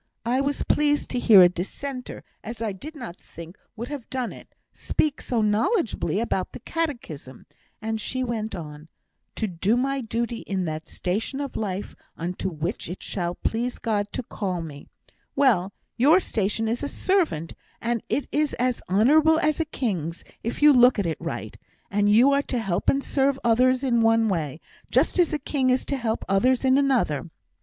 [0.25, 4.33] I were pleased to hear a Dissenter, as I did not think would have done
[4.33, 7.45] it, speak so knowledgeably about the catechism,
[7.83, 8.87] and she went on:
[9.35, 14.11] '"to do my duty in that station of life unto which it shall please God
[14.13, 14.87] to call me;"
[15.35, 20.63] well, your station is a servant, and it is as honourable as a king's, if
[20.63, 21.55] you look at it right;
[21.93, 24.59] you are to help and serve others in one way,
[24.89, 27.29] just as a king is to help others in another.